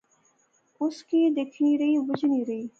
[0.83, 2.67] اس کی دیکھنی رہی، بجنی رہی